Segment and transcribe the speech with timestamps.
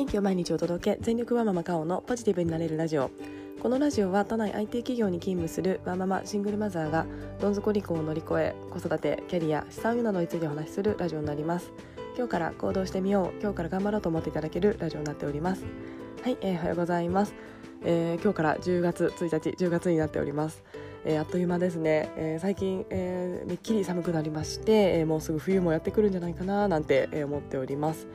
[0.00, 3.10] 元気を毎日お届け全力ワーママカオのポジティブになれるラジオ。
[3.62, 7.04] このラジオは都内 IT 企業に勤務するワーママシングルマザーが
[7.38, 11.70] どん底離婚を乗り越え子育てキャリア資産運などについてお話しするラジオになります。
[12.16, 13.40] 今日から行動してみよう。
[13.42, 15.66] 今日から頑張ろうと思っていただけるラジオになっております。
[16.22, 17.34] はい、えー、おはようございます、
[17.84, 20.64] えー、今日から10月1日10月になっております。
[21.04, 28.06] えー、あっという間ですね、えー、最近、えー、めっきり寒くなりまして、えもうすぐ冬もやってくるんじゃないかななんて、え思っております、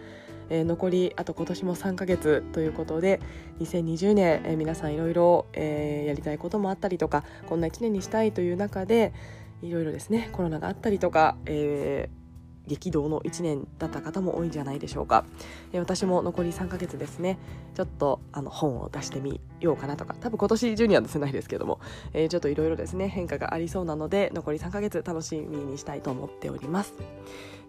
[0.50, 3.20] え残りあと今年も3ヶ月ということで
[3.60, 9.14] 2020年、え皆さんいろいろ、やりたいこともあったりとかこんな1年にしたいという中で
[9.62, 12.26] いろいろですねコロナがあったりとか、えー
[12.68, 15.26] 激動の1年だった方も多いんじゃないでしょうか、
[15.72, 17.38] え私も残り3ヶ月ですね。
[17.76, 20.16] ちょっとあの本を出してみようかなとか。
[20.20, 21.80] 多分今年中には出せないですけども、
[22.14, 26.94] えー、ちょっといろいろですね変化がありそうなので残り3ヶ月楽しみにしたいと思っております、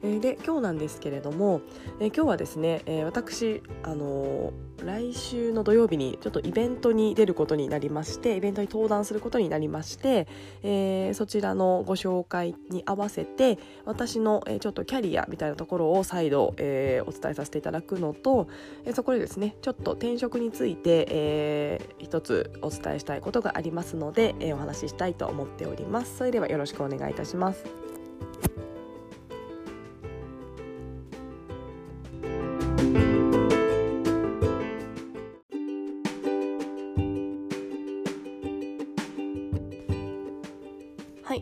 [0.03, 1.61] えー、で今日なんですけれども、
[2.01, 4.53] えー、今日はですね、え私あの
[4.85, 10.29] 来週の土曜日にちょっとイベントに出ることになりましてイベントに登壇することになりまして、
[10.63, 18.49] えそちらのご紹介に合わせて私の、えちょっとキャリアみたいなところを再度、えー、お伝えさせていただくのと、
[18.85, 26.19] え、そこでですねちょっと転職について、えー、一つお伝えしたいことがありますので、え、お話ししたいと思っております。
[26.19, 27.65] それではよろしくお願いいたします。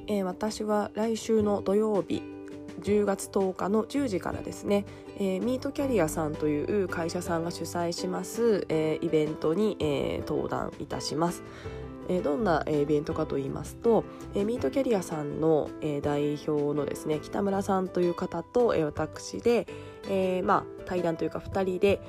[0.06, 2.22] えー、私は来週の土曜日
[2.82, 4.84] 10月10日の10時からですね、
[5.16, 11.42] えー、ミートキャリアさんという会社さんが主催します、えー、イベントに、えー、登壇いたします。
[12.22, 15.70] どんな、イベントかと言いますと、ミートキャリアさんの、
[16.02, 19.66] 代表のですね北村さんという方と、私で、
[20.44, 22.02] まあ、対談というか2人で、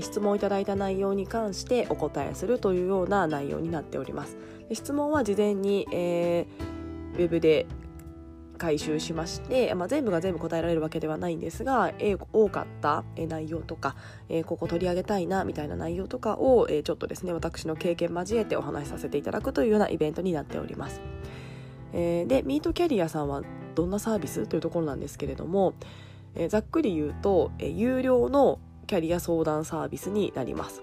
[0.00, 4.38] 質問いただいた内容に関してお答えするというような内容になっております。
[4.72, 6.73] 質問は事前に、えー、
[7.14, 7.66] ウェブで
[8.58, 13.96] 回収しまして、まあ、全部が全部答えられるわけではないんですが、えー、多かった内容とか、
[14.28, 21.00] えー、ここ取り上げたいなみたいな内容とかを、えー、ちょっとですね私の経験交えてお話しさせていただくというようなイベントになっております。
[21.92, 23.42] えー、でミートキャリアさんは
[23.74, 25.74] どんなサービスというところなんですけれども、
[26.34, 30.82] えー、ざっくり言うと、えー、有料のキャリア相談サービスになります。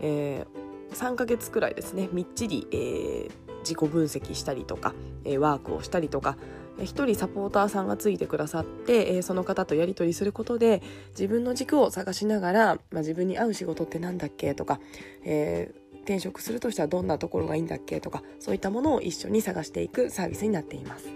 [0.00, 6.36] えー、3ヶ月くらいですねみっちり、えー、自己分析したりとか、え、ワークをしたりとか
[6.84, 14.80] 一人サポーターさんがついてくださって、その方とやり取りすることで自分の軸を探しながら、まあ、自分に合う仕事って何だっけとか、
[15.24, 21.08] えー、転職するとしたらどんなところがいいんだっけとかそういったものを一緒に探していくサービスになっています。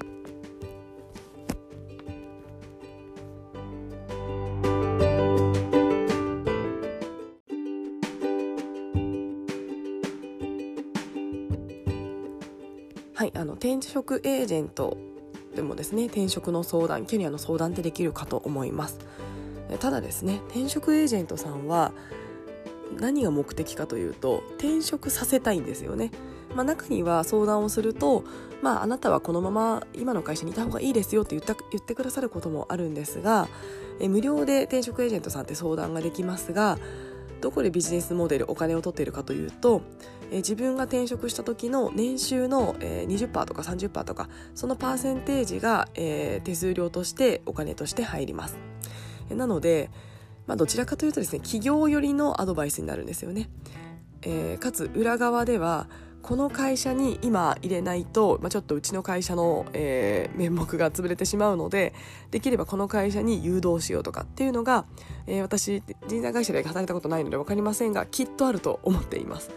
[13.22, 14.98] はい、あの転職エージェント
[15.54, 18.98] でもですね転職の相談キャリアの相談ってできるかと思います。
[19.78, 21.92] ただですね転職エージェントさんは
[22.98, 26.10] 何が目的かというと転職させたいんですよね。
[26.56, 28.24] まあ、中には相談をすると、
[28.60, 33.48] まあ、あなたはこのまま今の会社にいた方がいいですよって言った言ってくださることもあるんですが
[34.00, 36.76] え無料で転職エージェントさんって相談ができますが
[37.42, 39.82] どこでビジネスモデルお金を取っているかというと、
[40.30, 48.56] え自分が転職した時の年収の、えー、20%とか30%とかそのパーセンテージが、えー、手数料としてお金として入ります。
[49.28, 49.90] えなので、
[50.46, 53.50] まあ、どちらかというとですね企業寄りのアドバイスになるんですよね。
[54.22, 55.88] えー、かつ裏側では
[56.22, 61.92] この会社に今入れないと、まあ、ちょっとうちの会社の、えー、面目が潰れてしまうので
[62.30, 64.84] できればこの会社に誘導しようとかっていうのが、
[65.26, 69.50] えー、私人材会社で働いたことないので分かりませんがきっとあると思っています。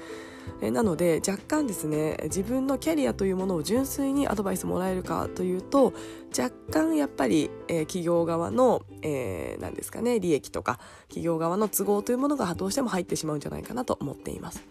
[0.62, 5.94] えなので若干ですね自分のキャリアというものを純粋にアドバイスもらえるかというと
[6.38, 14.64] 若干やっぱり、えー、企業側の、えー、何ですかね利益とか企業側の都合というものがどうしても入ってしまうんじゃないかなと思っています。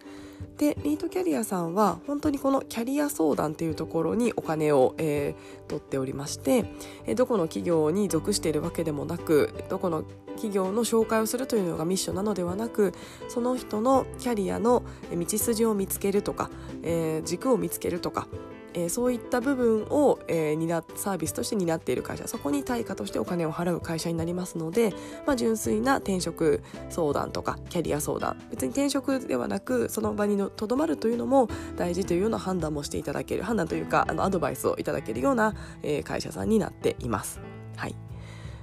[0.57, 6.65] でミートキャリアさんは本当にこのキャリア相談っていうところにお金を、えー、取っておりまして、
[7.05, 10.03] えどこの企業に属しているわけでもなくどこの
[10.35, 12.93] 企業の紹介をするというのがミッションなのではなく
[13.27, 16.49] その人のキャリアの道筋を見つけるとか、
[16.83, 18.27] えー、軸を見つけるとか
[18.75, 24.93] えー、そういった部分を、えー、担サービスとして担っている会社そこに対価としてお金を払う会社になりますので、
[25.25, 37.39] まあ、純粋な転職相談とかキャリア相談別に転職ではなくその場にとどまるというのも大事というような判断もしていただける判断というかあのアドバイスをいただけるような、えー、会社さんになっています。
[37.77, 37.95] はい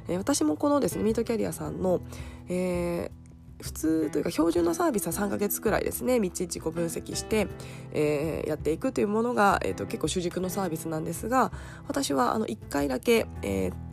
[0.08, 2.00] えー、私もこのですねミートキャリアさんの、
[2.48, 3.21] えー
[3.62, 7.46] 普通というか標準のサービスは3ヶ月くらいですねみち自己分析して、
[7.92, 11.52] えー、やっていくというものが、えーと、結構主軸のサービスなんですが
[11.88, 13.92] 私はあの1回だけ、えー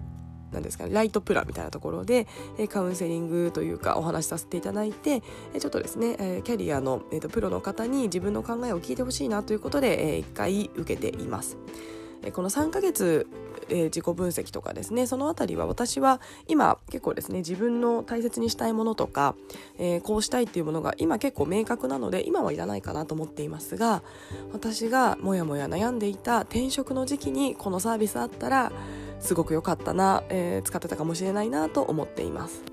[0.52, 2.28] なんですかね、ライトプランみたいなところで、
[2.70, 11.58] カウンセリングというかお話しさせていただいて、ちょっとですね、キャリアの、えーと、プロの方に自分の考えを聞いてほしいなということで、え1回受けています。
[12.34, 13.28] この3ヶ月、
[13.70, 19.36] 自己分析とかですねその辺りは私は今結構ですね自分の大切にしたいものとか、
[19.78, 24.02] えー、こうしたいっていうものが今結構明確なので今はいらないかなと思っていますが
[24.54, 28.72] 私がもやもや悩んでいた転職の時期にこのサービスあったら
[29.20, 32.64] すごく良かったな、えー、使ってたかもしれないなと思っています。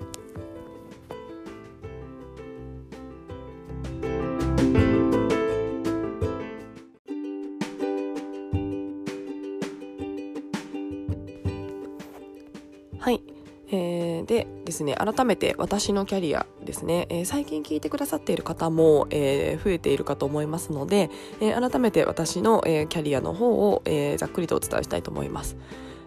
[14.67, 21.09] ですね改めて私のキャリアですね、えー、最近聞いてくださっている方も、えー、増えているかと思いますので、
[21.39, 25.55] えー、改めて私の、えー、キャリアの方を、えー、ざっくりとお伝えしたいと思います。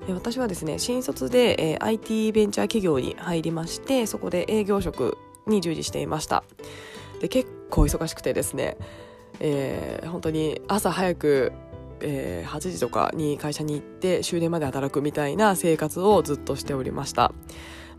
[0.09, 6.43] 私はですね新卒で、えー、IT ベンチャー企業に入りましてそこで営業職に従事していました
[7.21, 8.77] で結構忙しくてですね、
[9.41, 11.53] えー、本当に朝早く
[12.03, 17.33] えー、8時とかに会社に行って終電まで働くみたいな生活をずっとしておりました。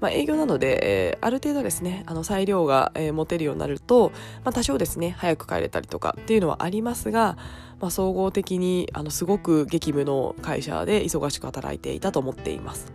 [0.01, 4.11] まあ、営業なので、えー、ある程度ですね、あの裁量が、えー、持てるようになると、
[4.43, 7.37] まあ、多少ですね、早く帰れたりとかっていうのはありますが、
[7.79, 12.91] まあ、総合的にあのすごく激務の会社で忙しく働いていたと思っています。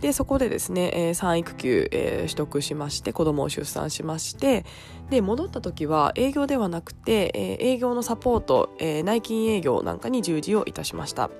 [0.00, 4.64] でそこでですね、えー、産育休、えー、取得しまして子供を出産しまして
[5.10, 11.30] で戻った時は営業ではなくて、えー、営業のサポート、えー、内勤営業なんかに従事をいたしました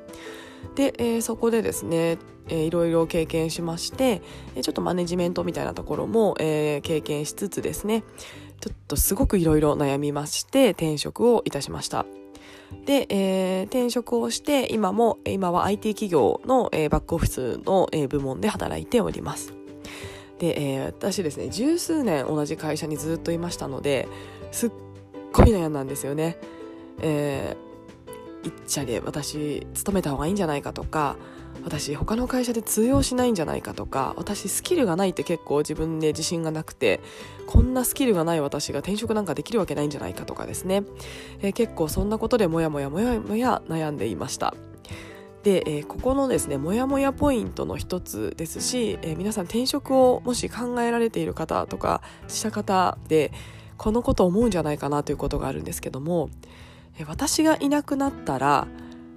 [0.74, 2.18] で、えー、そこでですね、
[2.48, 4.22] えー、いろいろ経験しまして
[4.60, 8.04] ちょっとマネジメントみたいなところも、えー、経験しつつですね
[8.60, 12.06] ちょっとすごくいろいろ悩みまして転職をいたしました。
[12.84, 19.54] で、えー、転職をして今も今は IT 企業の、えー、バックオフィスの、えー、部門で働いております。
[20.38, 24.08] で、えー、私ですね十数年同じ会社にずっといましたので
[24.52, 24.70] すっ
[25.32, 26.38] ごい悩んだんですよね、
[27.00, 27.67] えー、
[28.42, 31.16] 一社で私勤めた方がいいんじゃないかとか
[31.64, 37.00] 私他の会社で通用しないんじゃないかとか私スキルがないって結構自分で自信がなくて
[37.46, 40.84] こんなスキルがない私が転職なんかできるわけないんじゃないかとかですね、
[41.40, 44.54] えー、結構そんなことでモヤモヤモヤモヤ悩んでいました。
[45.42, 53.32] で、えー、ここのですねモヤモヤポイントの一つですし、えー、皆さん転職をもし考えられている方とかした方で
[53.76, 56.30] このこと思うんじゃないかなということがあるんですけども、
[57.04, 58.66] 私がいなくなったら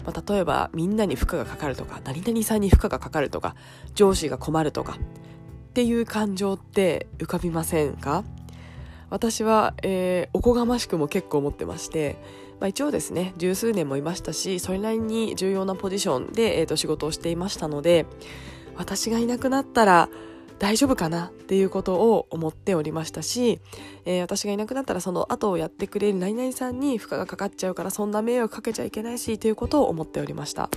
[0.04, 3.56] まあ、例えばみんなに負荷がかかるとか何々さんに負荷がかかるとか
[3.94, 8.24] 上司が困るとかっていう感情って浮かびませんか？
[9.12, 12.18] 私は、えー、おこがましくも結構思ってまして、
[12.60, 18.08] まあ、一応ですね十数年もいましたしそれなりに重要なポジションで、えー、と仕事をしていましたので
[18.76, 20.10] 私がいなくなったら
[20.62, 23.60] 大丈夫かなっていうことを思っておりましたし、
[24.06, 30.70] えー、私がいなくなったらその後をやってくれる何々さんに負荷がかかっちゃうからそんな迷惑かけちゃいけないしということを思っておりました。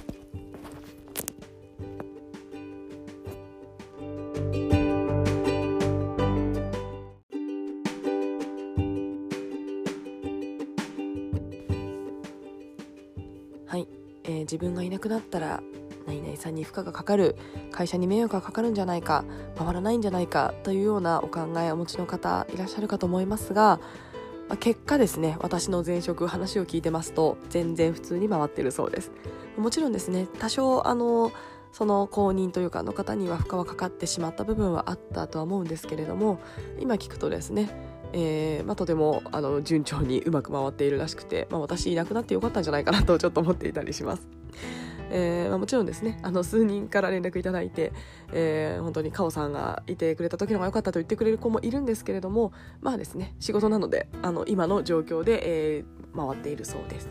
[13.67, 13.86] はい、
[14.24, 15.62] えー、自分がいなくなったら
[16.06, 17.37] 何々さんに負荷がかかる
[17.70, 19.25] 会社に迷惑がかかるんじゃないか
[19.56, 23.81] 回らないんじゃないかというようなお考えをお持ちの方いらっしゃるかと思いますが、
[24.49, 29.13] まあ、結果ですね私の前職話を聞いてますと全然普通に回ってるそうです
[29.56, 31.32] もちろんですね多少あの
[31.73, 36.39] その後任というかの方には負荷はかかってしまった部分はあったとは思うんですけれども
[36.79, 44.29] 今聞くとですねえーまあ、とてもあの順調にうまく回っているらしくて、まあ、私いなくなってよかったんじゃないかなとちょっと思っていたりします。
[45.17, 47.93] えーまあ、もちろんですねあの数人から連絡いただいて、
[48.33, 57.09] えー、本当にカオさんがいてくれた時の方が良かったと言ってくれる子もいるんですけれどもまあですね仕事なのであの今の状況で、えー、回っているそうです。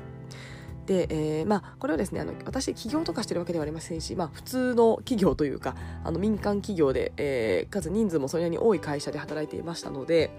[0.86, 10.38] で、えー、まあ、これはですねあの私起業とかしてるわけではありませんし、まあ、普通の企業というかあの民間企業で、えー、かつ人数もそれなりに多い会社で働いていましたので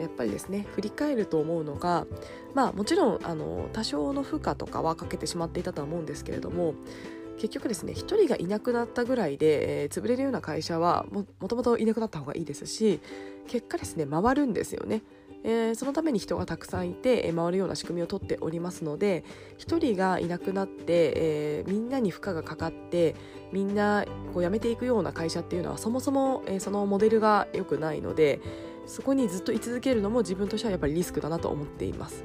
[0.00, 2.06] やっぱりですね振り返ると思うのが
[2.54, 6.74] まあもちろんあの多少の負荷とかはかけてしまっていたとは思うんですけれども
[7.38, 13.00] 結局ですね1人がいなくなったぐらいで、えー、潰れるような会社はもともといなくなった方がいいですし
[13.48, 15.02] 結果ですね回るんですよね。
[15.44, 19.24] えー、そのために人がたくさんいて、えー、回るような仕組みをとっておりますので
[19.58, 20.84] 1人がいなくなって、
[21.16, 23.16] えー、みんなに負荷がかかって
[23.50, 28.40] みんなこう辞めていくような会社っていうのはそもそも、え、そのモデルが良くないので
[28.86, 32.24] そこにずっと居続けるのも自分としてはやっぱりリスクだなと思っています。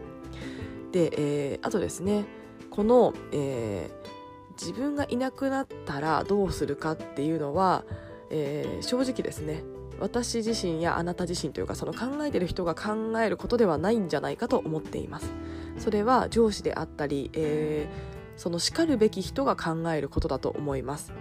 [0.91, 1.11] で、
[1.51, 2.25] えー、あとですね
[2.69, 7.83] この、えー、自分がいなくなったらどうするかっていうのは、
[8.29, 9.63] えー、正直ですね
[9.99, 15.33] 私自身やあなた自身というかその考えてる人が考えることではないんじゃないかと思っています。
[15.77, 21.13] それは上司であったり、えー、そのしかるべき人が考えることだと思います。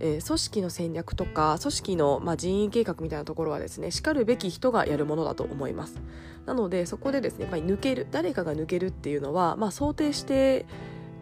[0.00, 6.00] えー、組織の戦略とか組織の、まあ、人員計画みたいなところはですねしかるべき人がやるものだと思います。
[6.46, 10.66] なのでそこでですねやっぱり抜ける誰かが抜けるっていうのは、まあ、想定して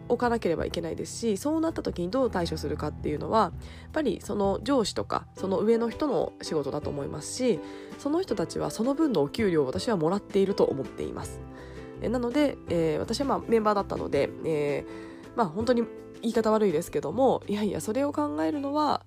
[0.07, 3.51] おかなければいけないですしそうなった時にどう対処するかっていうのはやっ
[3.93, 7.59] ぱりその上司とかその上の人の仕事だと思いますし
[7.99, 11.39] その人たちはその分のお給料を私はもらっていると思っています。
[12.01, 15.83] なので、えー、私はまあメンバーだったので、えー、まあ本当に
[16.21, 19.05] 言い方悪いですけどもいやいやそれを考えるのは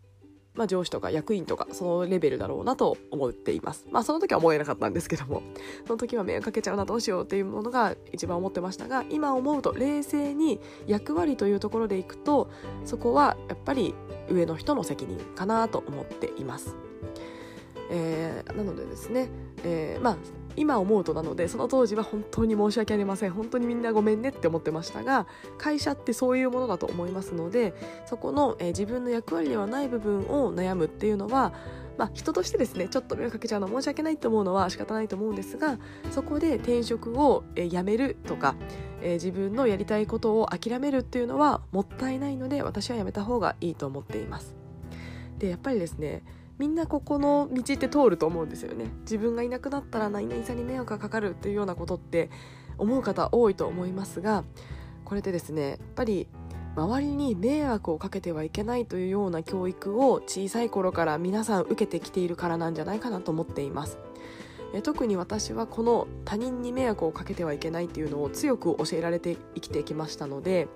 [0.54, 3.86] まあ、上司とか役員とかそのレベルだろうなと思っています。
[3.90, 5.42] まあその時は思えなかったんですけども
[5.86, 12.50] その時は迷惑かけちゃうなどうしようっていうものが一番思ってましたが今思うと冷静に役割というところでいくと
[12.84, 13.94] そこはやっぱり
[14.28, 16.76] 上の人の責任かなと思っています。
[17.90, 19.28] えー、なのでですね、
[19.64, 20.16] えー、まあ
[20.56, 25.26] 今思うとなのでその当時は本当に申し訳ありません本当にみんなごめんねって思ってましたが
[25.58, 27.74] 会社ってそういうものだと思いますので
[28.06, 31.52] そこの、えー、自分の役割ではない部分を悩むっていうのは
[31.98, 35.78] まあ、人としてですねちょっと迷惑かけちゃうの申し訳ないと思うのは仕方ないと思うんですが
[36.10, 38.54] そこで転職を、え、やめるとか、
[39.02, 44.56] えー、自分のやりたいことを諦めるっていうのはもったいないので私はやめた方がいいと思っています。
[45.38, 46.22] でやっぱりですね
[46.58, 48.86] みんなここの道って通ると思うんですよね。
[49.00, 52.30] 自分がいなくなったら何々さんに迷惑がかかるっていうようなことって
[52.78, 54.44] 思う方多いと思いますが
[55.04, 56.28] これでですねやっぱり
[56.74, 63.98] 周りに迷惑をかけてはいけないというような教育を小さい頃から皆さん受けてきているからなんじゃないかなと思っています。
[64.82, 70.66] 特に私はこの他人に迷惑をかけてはいけないっていうのを強く教えられて生きてきましたので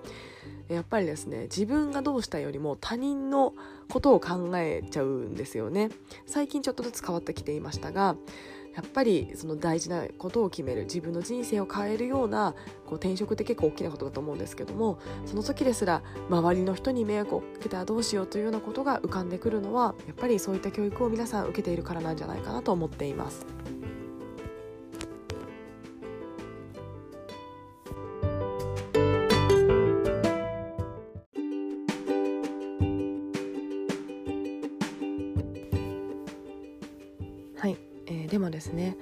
[0.69, 3.53] やっぱりですね自分がどうしたよりも他人の
[3.89, 5.89] ことを考えちゃうんですよね
[6.25, 8.15] 最近ちょっとずつ変わってきていましたが
[8.75, 12.53] やっぱりその大事なことを決める自分の人生を変えるような
[12.85, 23.47] こう転職って結構大きなことだと思うんですけどもその時ですら周りの人に迷惑をかけたらどうしようというようなことが浮かんでくるのはやっぱりそういった教育を皆さん受けているからなんじゃないかなと思っています。
[37.57, 38.97] はい、えーでもですね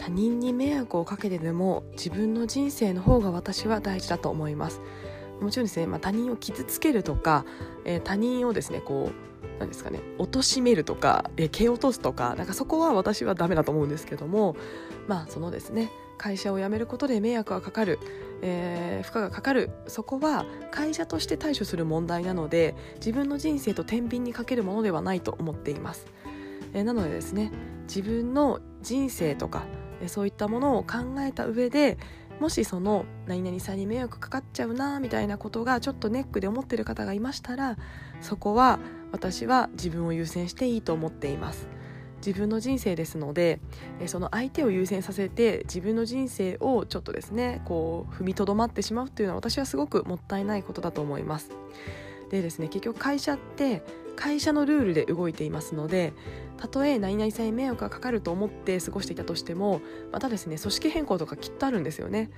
[0.00, 4.80] 他人に迷惑をかけてでも自分の人生の方が私は大事だと思います
[5.42, 7.44] もちろんですね、まあ、他人を傷つけるとか、
[7.84, 14.56] えー、他人をですねこうなんですかね貶めるとか、えー、蹴落とすとかなんかそこは私はダメだと思うんですけども
[15.06, 17.98] まあそのですね会社を辞めることで迷惑がかかる、
[18.42, 26.06] えー、負荷がかかるそこは会社として対処する問題なので自分の人生と天秤にかけるものではないと思っています。
[26.72, 29.64] えー、なのでですね自分の人生とか
[30.00, 31.98] えそういったものを考えた上で
[32.40, 37.76] もしその何々さんに迷惑かかっちゃうなみたいなことがちょっとネックで思ってる方がいましたら
[38.22, 38.78] そこは
[39.12, 41.68] 私は自分を優先していいと思っています。
[42.24, 43.60] 自分の人生ですので
[44.04, 51.50] その相手を優先させて自分の人生をちょっとですねこう踏みとどまってしまうっていうのは私はすごくもったいないことだと思います。
[52.30, 53.82] でですね結局会社って
[54.20, 56.12] 会社のルールで動いていますので
[56.58, 59.80] たとえ何々さんに迷惑がかかると思って過ごしていたとしても
[60.12, 62.30] またですね組織変更とかきっとあるんですよね。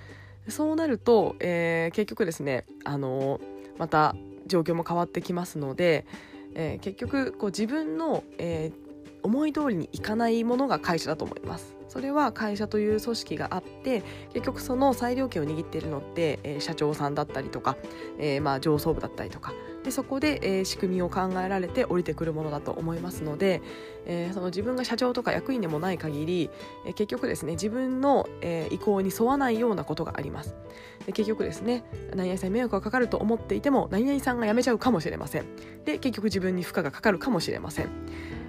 [0.48, 3.40] そうなると、えー、結局ですねあの
[3.78, 4.14] また
[4.46, 6.06] 状況も変わってきますので、
[6.54, 11.76] えー、結局こう自分の、えー、思い通りにいかないものが会社だと思います。
[11.88, 17.76] それは会社という組織があって結局その裁量権を握っているのって、えー、社長さんだったりとか、
[18.18, 19.52] えー、まあ上層部だったりとか
[19.84, 23.62] でそこで、えー、仕組みを考えられて降りてくるものだと思いますので、
[24.06, 26.50] えー、その自分が社長とか役員でもない限り、
[26.86, 30.54] えー、結局ですね自分の、えー、意向に沿わないようなことがあります。
[31.06, 31.84] で結局ですね
[32.14, 35.44] 何々さんに迷惑がかかると思っていても何々さんが辞めちゃうかもしれません。
[35.84, 37.88] で結局自分に負荷がかかるかもしれません。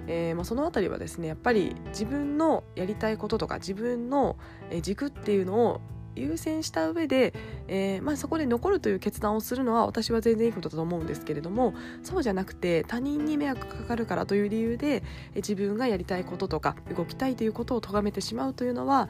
[0.06, 4.36] えーまあ、その辺りはですねやっぱり自分のやりたいこととか自分の
[4.82, 5.80] 軸っていうのを
[6.16, 7.34] 優先した上で、
[7.68, 15.02] えーまあ、そこで残るという決断をするのは私は全然いいことだと思うんですけれどもそうじゃなくて他人に迷惑かかるからという理由で、
[15.32, 19.08] え自分がやりたいこととか動きたいということを咎めてしまうというのは、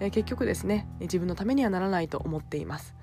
[0.00, 2.94] えー、結局ですね自分のためにはならないと思っています。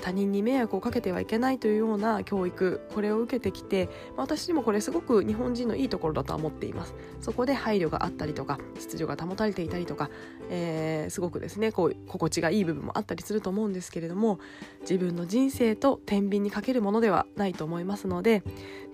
[0.00, 6.94] 他人に迷惑をかけてはいけないというような教育これを受けてきて私にもこれすごく日本人のいいところだとは思っています。
[7.20, 10.10] そこで配慮があったりとか秩序が保たれていたりとか、
[10.50, 14.38] えー、すごくですねこう心地がいい部分もあったりすると思うんですけれども
[14.82, 18.42] 自分の人生と天秤にかけるものではないと思いますので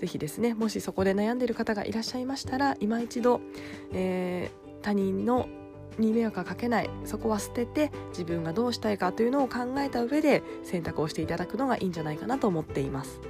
[0.00, 3.40] 是非ですねもしそこで悩んでいる方がいらっしゃいましたら今一度、
[3.92, 5.48] えー、他人の
[6.00, 13.20] に迷惑はかけないそこは捨てて自分がどうしたいかというのを考えた上で選択をしていただくのがいいんじゃないかなと思っています。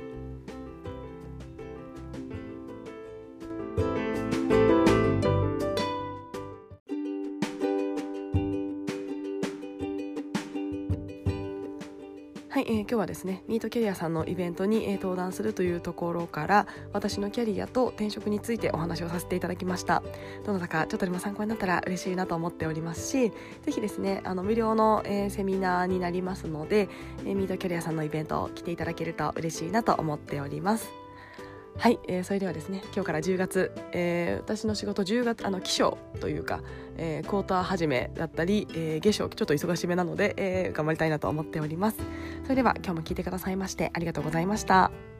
[13.03, 20.03] は、ですねミートキャリアさんのイベントに、え、登壇するというところから私のキャリアと転職についてお話をさせていただきました。
[20.45, 23.33] どなたかちょっとでも参考になったら嬉しいなと思っておりますし
[23.65, 26.89] 是非ですねあの無料の、え、セミナーになりますので、
[27.25, 31.02] えー、ニートキャリアさんのイベントを来ていただけると嬉しいなと思っております。
[31.77, 36.61] はい、えー、それではですね今日から10月、えー、私の仕事10月あの気象というか、
[36.97, 41.99] えー、クォーター始めだったり、えー、下象ちょっと忙しめなので、えー、頑張りたいなと思っております。
[42.45, 45.12] それでは今日も聞いてくださいましてありがとうございました。